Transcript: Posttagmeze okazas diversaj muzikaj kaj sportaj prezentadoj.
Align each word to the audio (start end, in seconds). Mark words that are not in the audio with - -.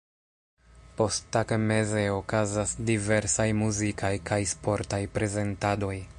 Posttagmeze 1.01 2.05
okazas 2.15 2.73
diversaj 2.89 3.49
muzikaj 3.61 4.13
kaj 4.31 4.43
sportaj 4.57 5.03
prezentadoj. 5.19 5.95